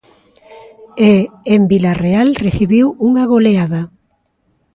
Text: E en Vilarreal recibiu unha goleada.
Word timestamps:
E 1.11 1.13
en 1.53 1.61
Vilarreal 1.71 2.29
recibiu 2.45 2.85
unha 3.07 3.23
goleada. 3.33 3.81